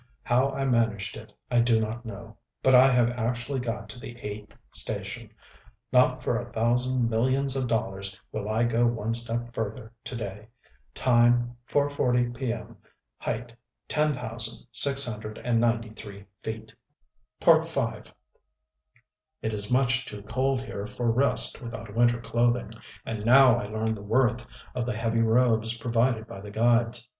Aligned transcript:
How 0.23 0.49
I 0.49 0.65
managed 0.65 1.15
it, 1.15 1.31
I 1.51 1.59
do 1.59 1.79
not 1.79 2.05
know; 2.05 2.35
but 2.63 2.73
I 2.73 2.89
have 2.89 3.11
actually 3.11 3.59
got 3.59 3.87
to 3.89 3.99
the 3.99 4.17
eighth 4.19 4.57
station! 4.71 5.29
Not 5.93 6.23
for 6.23 6.39
a 6.39 6.51
thousand 6.51 7.07
millions 7.07 7.55
of 7.55 7.67
dollars 7.67 8.19
will 8.31 8.49
I 8.49 8.63
go 8.63 8.87
one 8.87 9.13
step 9.13 9.53
further 9.53 9.91
to 10.05 10.15
day. 10.15 10.47
Time, 10.95 11.55
4:40 11.67 12.35
p. 12.35 12.51
m. 12.51 12.77
Height, 13.19 13.53
10,693 13.89 16.25
feet. 16.41 16.73
V 17.45 17.51
It 19.43 19.53
is 19.53 19.71
much 19.71 20.05
too 20.07 20.23
cold 20.23 20.61
here 20.63 20.87
for 20.87 21.11
rest 21.11 21.61
without 21.61 21.93
winter 21.95 22.19
clothing; 22.19 22.71
and 23.05 23.23
now 23.23 23.55
I 23.59 23.67
learn 23.67 23.93
the 23.93 24.01
worth 24.01 24.47
of 24.73 24.87
the 24.87 24.97
heavy 24.97 25.21
robes 25.21 25.77
provided 25.77 26.25
by 26.25 26.41
the 26.41 26.49
guides. 26.49 27.07